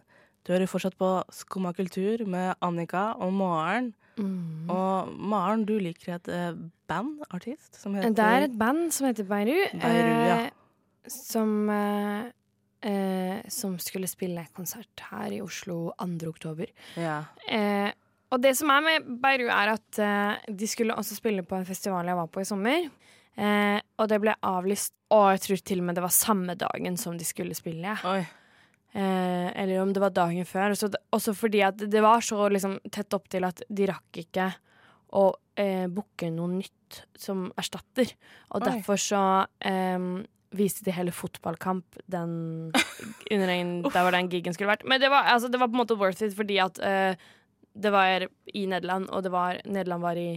[0.48, 3.92] Du hører fortsatt på Skumma kultur med Annika og Maren.
[4.16, 4.70] Mm.
[4.72, 6.56] Og Maren, du liker et eh,
[6.88, 9.58] band, artist, som heter Det er et band som heter Beiru.
[9.76, 10.38] Beiru, ja.
[10.46, 12.32] eh, som eh,
[12.82, 16.30] eh, som skulle spille konsert her i Oslo 2.
[16.30, 16.72] oktober.
[16.96, 17.24] Ja.
[17.48, 17.92] Eh,
[18.32, 21.68] og det som er med Beirut, er at uh, de skulle også spille på en
[21.68, 22.90] festival jeg var på i sommer.
[23.40, 27.00] Uh, og det ble avlyst, og jeg tror til og med det var samme dagen
[27.00, 27.98] som de skulle spille.
[28.92, 30.74] Eh, eller om det var dagen før.
[30.76, 34.50] Også, også fordi at det var så liksom, tett opp til at de rakk ikke
[35.16, 38.12] å eh, booke noe nytt som erstatter.
[38.52, 38.66] Og Oi.
[38.68, 39.24] derfor så
[39.68, 40.10] eh,
[40.60, 42.34] viste de hele fotballkamp den,
[43.34, 44.88] under en, der hvor den gigen skulle vært.
[44.88, 47.30] Men det var, altså, det var på en måte worth it fordi at eh,
[47.74, 50.30] det var i Nederland, og det var, Nederland var i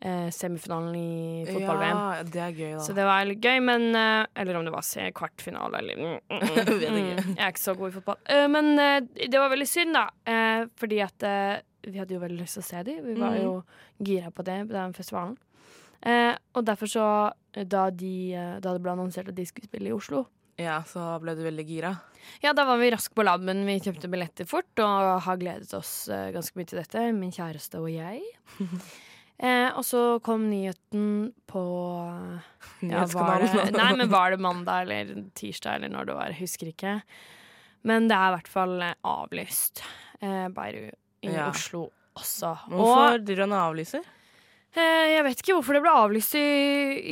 [0.00, 2.00] eh, semifinalen i fotball-VM.
[2.00, 2.80] Ja, det er gøy, da.
[2.84, 6.18] Så det var litt gøy, men eh, Eller om det var se- kvartfinale, eller mm,
[6.28, 7.36] mm, mm, mm.
[7.36, 8.18] Jeg er ikke så god i fotball.
[8.26, 10.08] Eh, men eh, det var veldig synd, da.
[10.26, 11.54] eh, fordi at eh,
[11.86, 13.02] vi hadde jo veldig lyst til å se dem.
[13.06, 13.42] Vi var Mhm.
[13.44, 15.36] jo gira på det på den festivalen.
[16.04, 17.04] Eh, og derfor så,
[17.64, 18.12] da, de,
[18.60, 20.26] da det ble annonsert at de skulle spille i Oslo,
[20.60, 21.90] Ja, så ble du veldig gira.
[22.42, 23.64] ja, da var vi raskt på laben.
[23.66, 27.02] Vi kjøpte billetter fort og har gledet oss eh, ganske mye til dette.
[27.16, 28.22] Min kjæreste og jeg.
[29.38, 31.64] eh, og så kom nyheten på
[32.86, 33.50] ja, var det.
[33.74, 36.32] Nei, men var det mandag eller tirsdag eller når det var?
[36.34, 36.94] Jeg husker ikke.
[37.84, 39.82] Men det er i hvert fall eh, avlyst.
[40.22, 40.86] Eh, Beiru
[41.24, 41.48] i Ja.
[41.50, 42.54] Oslo også.
[42.70, 44.04] Hvorfor Og driver han og avlyser?
[44.76, 46.46] eh, jeg vet ikke hvorfor det ble avlyst i,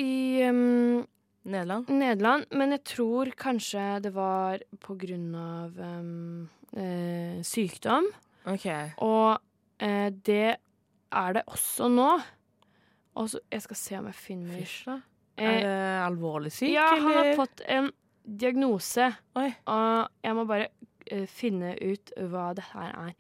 [0.02, 1.02] i um,
[1.44, 1.88] Nederland?
[1.90, 8.06] Nederland, men jeg tror kanskje det var på grunn av um, eh, sykdom.
[8.46, 8.66] OK.
[9.02, 9.40] Og
[9.82, 10.56] eh, det
[11.12, 12.10] er det også nå.
[13.18, 15.00] Og så, jeg skal se om jeg finner Fysj, da.
[15.36, 17.90] Eh, Er det alvorlig syk, Ja, han har fått en
[18.24, 19.10] diagnose.
[19.36, 19.48] Oi.
[19.66, 20.68] Og jeg må bare
[21.10, 23.12] eh, finne ut hva det her er.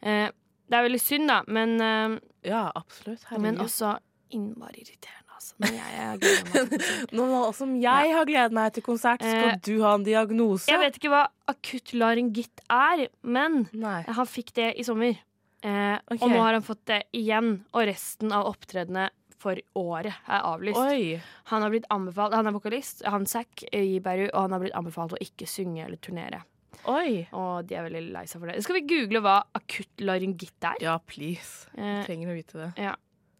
[0.00, 0.26] Eh,
[0.70, 2.16] det er veldig synd, da, men, eh,
[2.48, 3.26] Ja, absolutt.
[3.40, 3.96] men også
[4.30, 5.23] innmari irriterende.
[5.44, 7.08] Altså, når jeg, jeg.
[7.18, 10.70] Nå som jeg har gledet meg til konsert, skal Eh, du ha en diagnose?
[10.70, 14.00] Jeg vet ikke hva akutt laryngitt er, men Nei.
[14.08, 15.18] han fikk det i sommer.
[15.64, 16.22] Eh, okay.
[16.22, 19.10] Og nå har han fått det igjen, og resten av opptredenene
[19.44, 20.80] for året er avlyst.
[20.80, 21.20] Oi.
[21.52, 25.12] Han har blitt anbefalt, han er vokalist, han Zack i og han har blitt anbefalt
[25.12, 26.40] å ikke synge eller turnere.
[26.88, 27.26] Oi.
[27.36, 28.62] Og de er veldig lei seg for det.
[28.64, 30.80] Skal vi google hva akutt laryngitt er?
[30.84, 31.68] Ja, please.
[31.76, 32.70] Eh, trenger å vite det.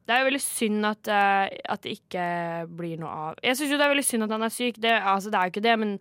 [0.05, 2.27] Det er jo veldig synd at, uh, at det ikke
[2.77, 3.39] blir noe av.
[3.45, 4.81] Jeg syns jo det er veldig synd at han er syk.
[4.85, 5.95] Det, altså, det er jo ikke det, men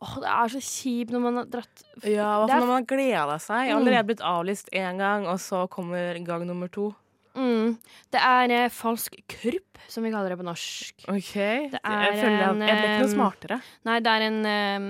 [0.00, 3.36] åh, det er så kjipt når man har dratt Ja, hva når man har gleda
[3.44, 3.68] seg?
[3.68, 3.76] Mm.
[3.76, 6.90] Allerede blitt avlyst én gang, og så kommer gang nummer to.
[7.36, 7.76] mm,
[8.10, 11.04] Det er eh, falsk krupp, som vi kaller det på norsk.
[11.12, 11.34] OK.
[11.36, 13.60] Det jeg er føler jeg, en, jeg ble ikke noe smartere.
[13.88, 14.88] Nei, det er en eh,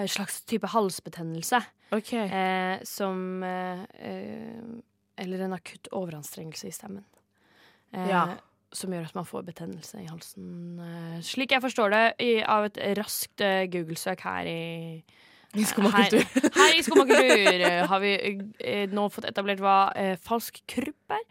[0.00, 1.60] en slags type halsbetennelse.
[1.92, 2.12] OK.
[2.14, 4.60] Eh, som eh, eh,
[5.20, 7.04] Eller en akutt overanstrengelse i stemmen.
[7.94, 8.24] Eh, Ja.
[8.72, 10.78] Som gjør at man får betennelse i halsen.
[10.78, 15.02] Eh, slik jeg forstår det i, av et raskt eh, Google-søk her i
[15.58, 16.22] I Skomakultur.
[16.22, 18.12] Her, her i Skummakultur eh, har vi
[18.62, 21.24] eh, nå fått etablert hva eh, falsk krupp er.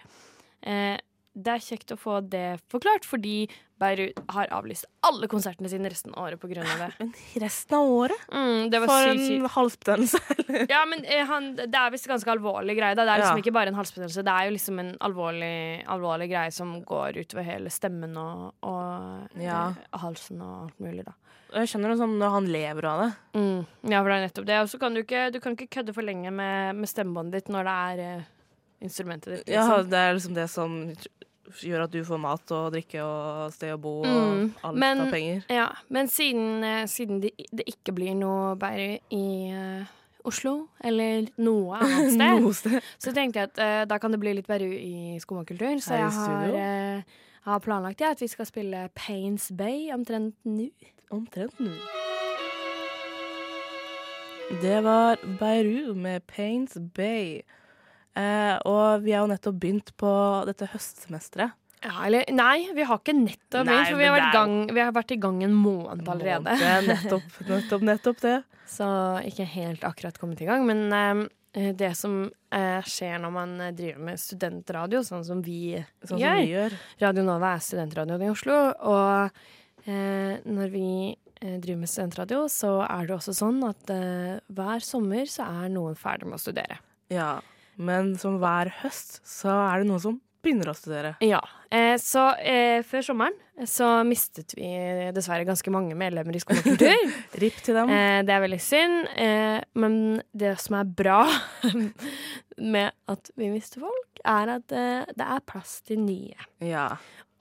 [0.67, 0.97] Eh,
[1.33, 3.47] det er kjekt å få det forklart, fordi
[3.79, 6.63] Beirut har avlyst alle konsertene sine resten av året pga.
[6.65, 6.87] det.
[6.99, 8.25] Men resten av året?
[8.33, 10.19] Mm, det var For en halsbetennelse.
[10.73, 12.95] Ja, men eh, han, det er visst ganske alvorlig greie.
[12.97, 13.05] Da.
[13.05, 13.43] Det er liksom Ja.
[13.45, 14.23] ikke bare en halsbetennelse.
[14.25, 15.53] Det er jo liksom en alvorlig,
[15.87, 19.69] alvorlig greie som går utover hele stemmen og, og Ja.
[19.69, 21.13] eh, halsen og alt mulig, da.
[21.55, 23.11] Jeg skjønner det sånn når han lever av det.
[23.39, 23.61] Mm.
[23.93, 24.59] Ja, for det er nettopp det.
[24.65, 27.49] Og så kan du ikke, du kan ikke kødde for lenge med, med stemmebåndet ditt
[27.55, 28.27] når det er eh,
[28.81, 29.49] instrumentet ditt.
[29.55, 29.89] Ja, Liksom.
[29.89, 30.75] det er liksom det som
[31.63, 34.99] gjør at du får mat og drikke og sted å bo og Mm, alt men-
[35.01, 35.43] av penger.
[35.49, 39.85] Ja, men siden, eh, siden det, det ikke blir noe bedre i uh,
[40.25, 42.81] Oslo, eller noe annet sted, Noe sted.
[42.99, 45.79] så tenkte jeg at uh, da kan det bli litt bedre i skomakultur.
[45.81, 47.01] Så jeg har, eh,
[47.45, 50.69] har planlagt ja, at vi skal spille Pains Bay omtrent nå.
[51.11, 51.71] Omtrent nå.
[54.61, 57.41] Det var Beirut med Pains Bay.
[58.17, 60.11] Eh, og vi har jo nettopp begynt på
[60.49, 61.55] dette høstsemesteret.
[61.79, 64.95] Ja, eller nei, vi har ikke nettopp begynt, for vi har, vært gang, vi har
[64.95, 66.55] vært i gang en måned allerede.
[66.59, 68.39] Er nettopp, nettopp, nettopp det.
[68.69, 68.87] Så
[69.25, 70.65] ikke helt akkurat kommet i gang.
[70.67, 76.17] Men eh, det som eh, skjer når man driver med studentradio, sånn som vi Sånn
[76.17, 76.75] som gjør vi gjør.
[77.05, 78.59] Radio Nova er studentradioen i Oslo,
[78.91, 79.39] og
[79.87, 84.83] eh, når vi eh, driver med studentradio, så er det også sånn at eh, hver
[84.83, 86.81] sommer så er noen ferdig med å studere.
[87.13, 87.37] Ja.
[87.79, 91.13] Men som hver høst så er det noen som begynner å studere.
[91.25, 91.39] Ja,
[91.71, 93.35] eh, Så eh, før sommeren
[93.67, 94.69] så mistet vi
[95.11, 97.09] dessverre ganske mange medlemmer i Skolekultur.
[97.43, 97.91] Ripp til dem.
[97.91, 99.97] Eh, det er veldig synd, eh, men
[100.31, 101.21] det som er bra
[102.75, 106.47] med at vi mister folk, er at eh, det er plass til nye.
[106.63, 106.87] Ja.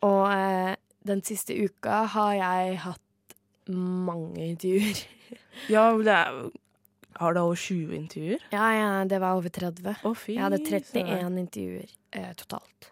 [0.06, 0.74] Og eh,
[1.06, 3.36] den siste uka har jeg hatt
[3.70, 5.04] mange intervjuer.
[5.70, 6.42] Ja, det er
[7.18, 8.42] Har du over 20 intervjuer?
[8.54, 9.96] Ja, ja, det var over 30.
[10.06, 10.84] Å, fy Jeg hadde søren.
[11.08, 12.90] 31 intervjuer eh, totalt.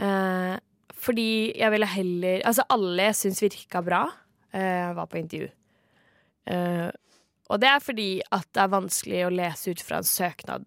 [0.00, 0.56] Eh,
[1.00, 4.02] fordi jeg ville heller Altså, alle jeg syns virka bra,
[4.52, 5.48] eh, var på intervju.
[6.50, 6.90] Eh,
[7.50, 10.66] og det er fordi at det er vanskelig å lese ut fra en søknad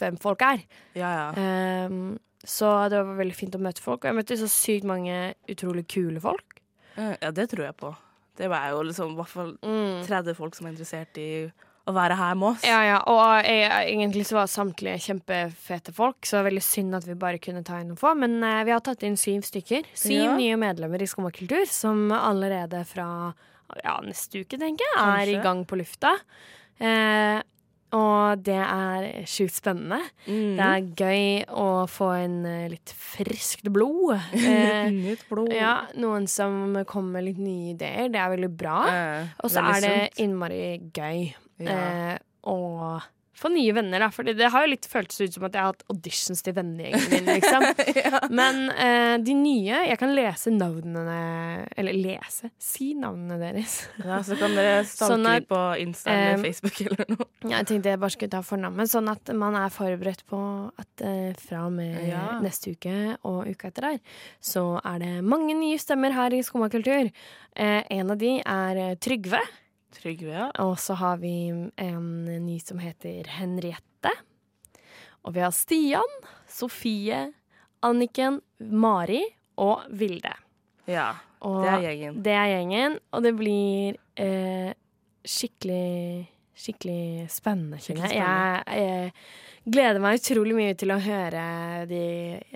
[0.00, 0.62] hvem folk er.
[0.96, 1.26] Ja, ja.
[1.36, 1.96] Eh,
[2.42, 4.02] så det var veldig fint å møte folk.
[4.02, 6.58] Og jeg møtte så sykt mange utrolig kule folk.
[6.96, 7.92] Eh, Ja, det tror jeg på.
[8.40, 10.02] Det var jo liksom i hvert fall Mm.
[10.08, 11.52] 30 folk som er interessert i
[11.88, 12.64] å være her med oss.
[12.68, 17.16] Ja, ja, og jeg, egentlig så var samtlige kjempefete folk, så veldig synd at vi
[17.18, 18.12] bare kunne ta inn noen få.
[18.18, 19.88] Men eh, vi har tatt inn syv stykker.
[19.98, 20.36] Syv Ja.
[20.38, 23.08] nye medlemmer i Skumma kultur, som allerede fra
[23.82, 25.38] ja, neste uke, tenker jeg, er Kanskje.
[25.38, 26.14] i gang på lufta.
[26.82, 27.40] Eh,
[27.92, 29.98] og det er sjukt spennende.
[30.24, 30.54] Mm.
[30.56, 31.24] Det er gøy
[31.60, 34.14] å få inn eh, litt friskt blod.
[34.32, 35.52] Eh, Nytt blod.
[35.52, 38.08] ja, noen som kommer med litt nye ideer.
[38.12, 38.78] Det er veldig bra.
[38.88, 40.62] Eh, Og så er det innmari
[40.96, 41.34] gøy
[41.66, 41.80] Ja.
[42.14, 43.00] eh, å
[43.42, 44.06] få nye venner, da.
[44.12, 47.08] For det har jo litt føltes ut som at jeg har hatt auditions til vennegjengen
[47.10, 47.64] min, liksom.
[48.38, 51.16] Men eh, de nye Jeg kan lese navnene
[51.74, 52.50] Eller lese.
[52.62, 53.78] Si navnene deres.
[54.04, 57.26] Ja, så kan dere stalke Sånn at, på Insta eh, eller Facebook eller noe.
[57.56, 60.42] Jeg tenkte jeg bare skulle ta fornavnet, sånn at man er forberedt på
[60.84, 62.26] at eh, fra og med Ja.
[62.44, 62.94] neste uke
[63.26, 63.98] og uka etter der,
[64.44, 67.10] så er det mange nye stemmer her i Skumma kultur.
[67.56, 69.40] Eh, en av de er eh, Trygve.
[69.92, 70.48] Trygve, ja.
[70.64, 71.32] Og så har vi
[71.76, 72.06] en
[72.46, 74.12] ny som heter Henriette.
[75.22, 76.16] Og vi har Stian,
[76.50, 77.28] Sofie,
[77.84, 79.22] Anniken, Mari
[79.60, 80.32] og Vilde.
[80.90, 82.22] Ja, Og det er gjengen.
[82.24, 84.72] det er gjengen, og det blir eh,
[85.24, 86.28] skikkelig
[86.62, 88.18] Skikkelig spennende, kjenner jeg.
[88.20, 91.44] Jeg, jeg gleder meg utrolig mye til å høre
[91.88, 92.02] de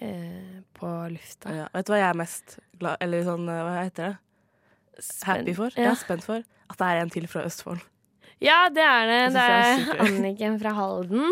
[0.05, 1.55] eh, på lufta.
[1.57, 5.07] Ja, vet du hva jeg er mest glad Eller sånn, eh, hva heter det?
[5.27, 5.73] Happy for?
[5.81, 5.89] Ja.
[5.89, 5.95] Ja.
[5.99, 6.45] spent for?
[6.71, 7.81] At det er en til fra Østfold.
[8.43, 9.21] Ja, det er det.
[9.33, 10.03] Det det er.
[10.05, 11.25] Anniken fra Halden.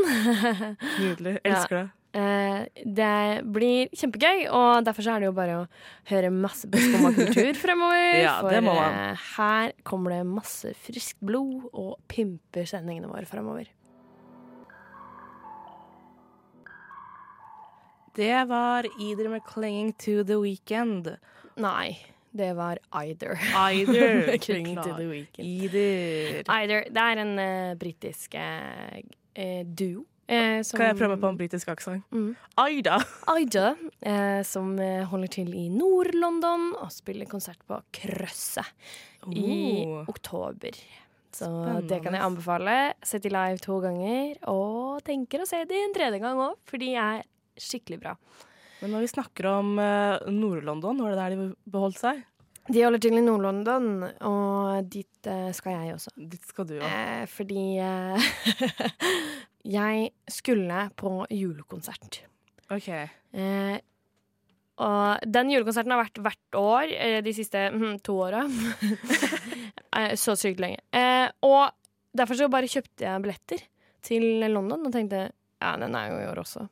[1.03, 1.35] Nydelig.
[1.45, 1.91] Elsker det.
[2.15, 5.65] Eh, det blir kjempegøy, og derfor så er det jo bare å
[6.13, 8.21] høre masse på Skumma kultur fremover.
[8.23, 8.95] Ja, for det må man.
[9.11, 13.67] eh, her kommer det masse friskt blod og pimper sendingene våre fremover.
[18.15, 21.17] Det var Idre med 'Clinging to the Weekend'.
[21.59, 21.99] Nei,
[22.37, 23.37] det var Either.
[23.55, 24.37] Either.
[24.39, 25.47] Clinging to the weekend.
[25.47, 26.43] Either.
[26.49, 26.85] Either.
[26.91, 30.05] Det er en uh, britisk eh, duo.
[30.27, 32.03] eh, som- Kan jeg prøve meg på en britisk aksent?
[32.11, 32.35] Mm.
[32.59, 32.99] Aida.
[33.29, 34.77] Aida, eh, som
[35.11, 38.67] holder til i Nord-London og spiller konsert på Krøsset
[39.33, 40.05] i Oh.
[40.09, 40.73] oktober.
[41.35, 41.89] Så Spennende.
[41.89, 42.95] det kan jeg anbefale.
[43.03, 46.79] Sett de live to ganger, og tenker å se de en tredje gang òg, for
[46.79, 47.23] de er
[47.59, 48.13] skikkelig bra.
[48.83, 52.23] Men når vi snakker om eh, Nord-London, var det der de beholdt seg?
[52.65, 53.89] De holder til i Nord-London,
[54.25, 56.15] og dit uh, skal jeg også.
[56.17, 56.87] Dit skal du òg.
[56.89, 58.29] Eh, fordi uh,
[59.77, 62.23] jeg skulle på julekonsert.
[62.73, 62.89] OK.
[62.89, 63.77] Eh,
[64.85, 68.43] og den julekonserten har vært hvert år de siste mm, to åra.
[70.25, 70.81] Så sykt lenge.
[70.91, 71.71] Eh, og
[72.17, 73.63] derfor så bare kjøpte jeg billetter
[74.05, 76.67] til London og tenkte ja, den er jo i år også.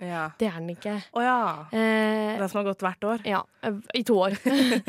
[0.00, 0.30] Ja.
[0.40, 0.94] Det er den ikke.
[1.12, 1.38] Å ja.
[1.76, 3.24] Eh, Den som har gått hvert år?
[3.28, 4.36] ja, eh, i to år.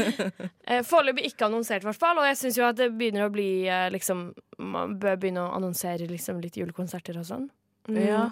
[0.67, 2.21] eh, Foreløpig ikke annonsert, i hvert fall.
[2.21, 4.29] Og jeg syns jo at det begynner å bli eh, liksom
[4.61, 7.47] Man bør begynne å annonsere liksom litt julekonserter og sånn.
[7.89, 8.01] Mm.
[8.05, 8.23] Ja.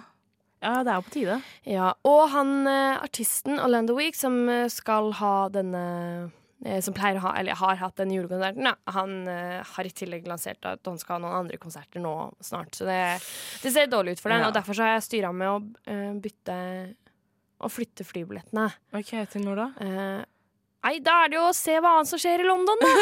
[0.62, 1.38] ja, det er jo på tide.
[1.66, 6.30] Ja, og han artisten Orlando Week som skal ha denne
[6.84, 10.26] Som pleier å ha, eller har hatt den julekonserten, ja, han uh, har i tillegg
[10.28, 12.10] lansert at han skal ha noen andre konserter nå
[12.44, 12.74] snart.
[12.76, 12.98] Så det,
[13.62, 14.48] det ser dårlig ut for den, Ja.
[14.50, 15.56] og derfor så har jeg styra med å
[15.88, 16.58] uh, bytte
[17.60, 18.66] Å flytte flybillettene.
[18.96, 19.66] OK, til når da?
[19.80, 20.20] Uh,
[20.80, 22.92] Nei, da er det jo å se hva annet som skjer i London, da!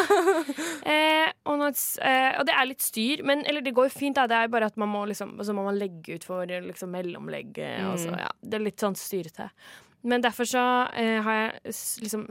[0.94, 1.68] eh, og, nå,
[2.02, 4.24] eh, og det er litt styr, men eller det går jo fint, da.
[4.26, 6.90] Det er bare at man må liksom Så må man legge ut for eh, liksom
[6.90, 7.84] mellomlegget.
[7.86, 8.18] og så, Mm.
[8.24, 9.46] ja, det er litt sånn styrete.
[10.04, 10.60] Men derfor så
[10.94, 11.72] eh, har jeg
[12.04, 12.26] liksom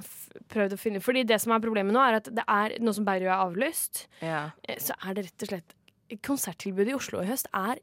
[0.53, 3.03] prøvd å finne Fordi det som er problemet nå, er at det er nå som
[3.05, 4.51] Berru er avlyst, Ja.
[4.67, 5.73] eh, så er det rett og slett
[6.23, 7.81] Konserttilbudet i Oslo i høst er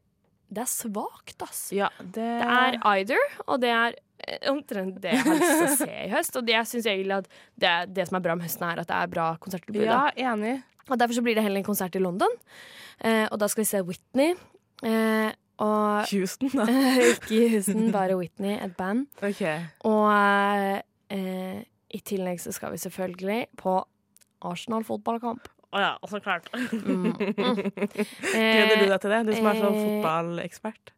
[0.49, 1.67] Det er svakt, ass.
[1.71, 3.95] ja det, Det er Either, og det er
[4.25, 6.35] eh, omtrent det jeg har lyst til å se i høst.
[6.39, 7.29] Og det jeg synes egentlig at
[7.61, 9.83] det, det som er bra med høsten, er at det er bra konserttilbud.
[9.85, 10.55] Ja, enig.
[10.89, 12.29] Og derfor så blir det heller en konsert i London.
[13.01, 14.33] Eh, og da skal vi se Whitney.
[14.85, 16.65] Eh, og Houston, da.
[17.11, 19.05] ikke Houston, bare Whitney, et band.
[19.23, 19.63] Okay.
[19.87, 20.11] Og
[21.15, 21.61] eh,
[21.95, 23.77] i tillegg så skal vi selvfølgelig på
[24.45, 25.47] Arsenal fotballkamp.
[25.75, 26.47] Å ja, så klart.
[26.55, 27.15] Mm, mm.
[28.35, 29.23] Gleder du deg til det?
[29.27, 30.93] Du som er sånn eh, fotballekspert.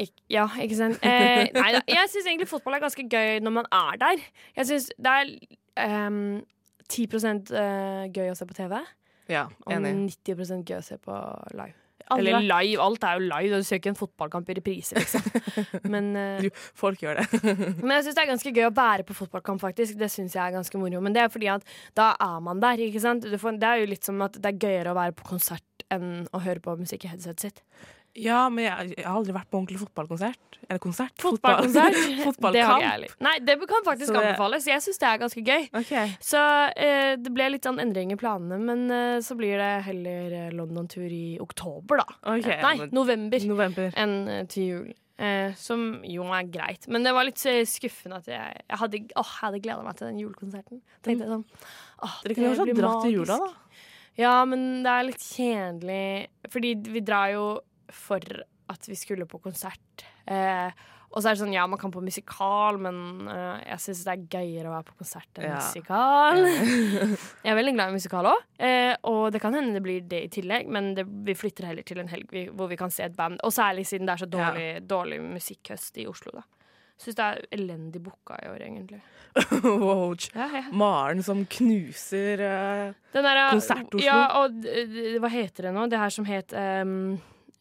[0.00, 1.02] Ik ja, ikke sant?
[1.04, 1.68] Eh, nei.
[1.90, 4.24] Jeg syns egentlig fotball er ganske gøy når man er der.
[4.56, 6.40] Jeg syns det er um,
[6.88, 8.78] 10 eh, gøy å se på TV.
[9.30, 11.18] Ja, Og 90% gøy å se på
[11.56, 11.81] live.
[12.20, 13.60] Eller live, alt er jo live.
[13.60, 15.26] Du ser ikke en fotballkamp i reprise, liksom.
[15.94, 17.42] Men, uh, Jo, folk gjør det.
[17.82, 19.96] men jeg syns det er ganske gøy å være på fotballkamp, faktisk.
[20.00, 21.02] Det syns jeg er ganske moro.
[21.04, 21.66] Men det er fordi at
[21.98, 23.26] da er man der, ikke sant.
[23.26, 25.86] Du får, det er jo litt som at det er gøyere å være på konsert
[25.92, 27.64] enn å høre på musikk i headsetet sitt.
[28.20, 30.56] Ja, men jeg, jeg har aldri vært på ordentlig fotballkonsert.
[30.68, 31.14] Eller konsert.
[31.22, 31.94] Fotballkonsert.
[32.22, 32.82] Fotball- Det har Fotballkamp.
[32.82, 33.14] jeg heller.
[33.24, 34.66] Nei, det kan faktisk det- anbefales.
[34.68, 35.64] Jeg syns det er ganske gøy.
[35.80, 36.12] Okay.
[36.20, 36.42] Så
[36.76, 40.50] eh, det ble litt sånn endring i planene, men eh, så blir det heller eh,
[40.52, 42.18] London-tur i oktober, da.
[42.36, 43.48] Okay, Nei, men- november.
[43.48, 43.96] November.
[43.96, 44.92] Enn eh, til jul.
[45.22, 46.84] Eh, som jo er greit.
[46.92, 49.96] Men det var litt eh, skuffende at jeg, jeg hadde, åh, jeg hadde gleda meg
[49.98, 50.80] til den julekonserten.
[51.04, 51.44] Tenkte jeg sånn
[52.02, 53.50] åh, Dere kunne jo dratt til jula, da.
[54.20, 56.06] Ja, men det er litt kjedelig.
[56.52, 57.44] Fordi vi drar jo
[57.94, 60.04] for at vi skulle på konsert.
[60.26, 60.70] Eh,
[61.12, 64.12] og så er det sånn, ja, man kan på musikal, men uh, jeg syns det
[64.14, 65.58] er gøyere å være på konsert enn Ja.
[65.60, 66.40] musikal.
[67.44, 70.22] jeg er veldig glad i musikal òg, eh, og det kan hende det blir det
[70.24, 73.04] i tillegg, men det, vi flytter heller til en helg vi, hvor vi kan se
[73.04, 73.42] et band.
[73.44, 76.46] Og særlig siden det er så dårlig, dårlig musikkhøst i Oslo, da.
[77.02, 79.02] Syns det er elendig booka i år, egentlig.
[79.84, 80.14] wow.
[80.32, 80.64] Ja, ja.
[80.72, 84.00] Maren som knuser uh, Konsert Oslo.
[84.04, 84.64] Ja, og
[85.20, 85.84] hva heter det nå?
[85.92, 86.84] Det her som het eh,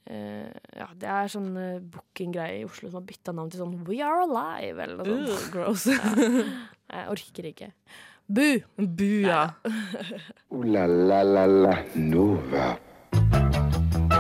[0.10, 4.00] Ja, det er sånn uh, bookinggreie i Oslo som har bytta navn til sånn We
[4.04, 5.86] Are Alive, eller noe uh, gross.
[5.92, 6.02] ja.
[6.92, 7.68] Jeg orker ikke.
[8.28, 8.48] Bu!
[8.76, 9.46] Bu, ja.
[10.52, 12.74] Ooh la la la la Nova.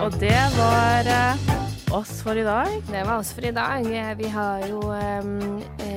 [0.01, 1.51] Og det var uh,
[1.97, 2.71] oss for i dag.
[2.87, 3.85] Det var oss for i dag.
[3.91, 5.90] Eh, Vi har jo um, eh,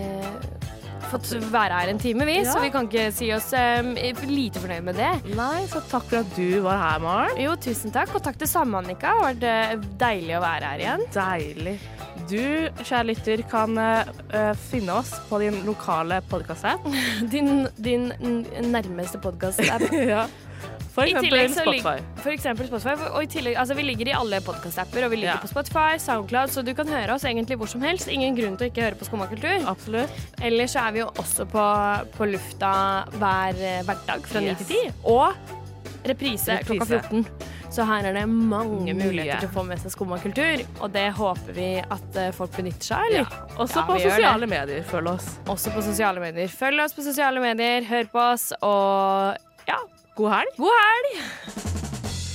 [1.14, 2.52] fått være her en time, vi, Ja.
[2.52, 3.94] så vi kan ikke si oss um,
[4.28, 5.12] lite fornøyd med det.
[5.36, 7.40] Nei, så takk for at du var her, Maren.
[7.40, 8.14] Jo, tusen takk.
[8.14, 9.14] Og takk til samme, Annika.
[9.38, 11.06] Det har vært deilig å være her igjen.
[11.14, 11.76] Deilig.
[12.30, 12.40] Du,
[12.80, 16.86] kjære lytter, kan uh, finne oss på din lokale podkast-app.
[17.34, 18.10] Din, din
[18.72, 19.60] nærmeste podkast.
[20.14, 20.24] ja.
[20.94, 21.96] For eksempel Spotify.
[22.22, 23.08] For eksempel Spotify.
[23.10, 25.40] Og i tillegg, altså vi ligger i alle podkast-apper, og vi ligger Ja.
[25.42, 28.06] på Spotify, Soundcloud, så du kan høre oss egentlig hvor som helst.
[28.08, 29.66] Ingen grunn til å ikke høre på Skumma kultur.
[29.66, 30.10] Absolutt.
[30.40, 31.64] Ellers så er vi jo også på,
[32.16, 32.70] på lufta
[33.18, 34.58] hver eh, hverdag fra 9 Yes.
[34.58, 34.92] til 10.
[35.04, 35.34] Og
[36.06, 37.26] reprise, klokka 14.
[37.74, 41.08] Så her er det mange muligheter til å få med seg Skumma kultur, og det
[41.16, 43.24] håper vi at eh, folk benytter seg av, Ja.
[43.24, 43.58] eller?
[43.64, 44.84] Også Ja, på sosiale medier.
[44.86, 45.26] Følg oss.
[45.50, 46.46] Også på sosiale medier.
[46.54, 49.34] Følg oss på sosiale medier, hør på oss, og
[49.66, 49.80] ja,
[50.16, 50.46] God helg.
[50.56, 51.06] God helg.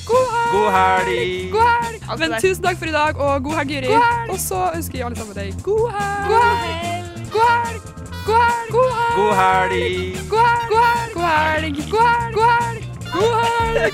[0.07, 0.51] God helg.
[0.51, 1.51] God helg.
[1.51, 2.19] God helg.
[2.19, 3.87] Men tusen takk for i dag, og god helg, Juri.
[4.29, 6.27] Og så ønsker jeg alle sammen deg god helg.
[6.27, 7.05] God helg.
[7.31, 7.79] God helg.
[8.27, 9.15] God helg.
[9.15, 10.69] God helg.
[11.13, 11.71] God helg.
[11.91, 12.83] God helg.
[13.13, 13.93] God helg.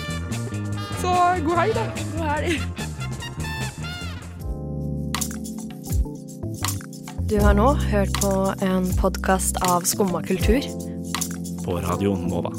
[1.01, 1.11] Så
[1.45, 1.85] god helg, da.
[2.15, 2.57] God helg.
[7.29, 8.33] Du har nå hørt på
[8.65, 10.61] en podkast av Skumma kultur.
[11.65, 12.53] På radioen Nova.